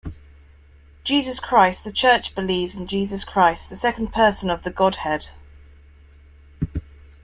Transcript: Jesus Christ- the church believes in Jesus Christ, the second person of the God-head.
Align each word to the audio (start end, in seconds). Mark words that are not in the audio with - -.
Jesus 1.03 1.39
Christ- 1.39 1.83
the 1.83 1.91
church 1.91 2.33
believes 2.33 2.73
in 2.73 2.87
Jesus 2.87 3.23
Christ, 3.23 3.69
the 3.69 3.75
second 3.75 4.11
person 4.11 4.49
of 4.49 4.63
the 4.63 4.71
God-head. 4.71 5.27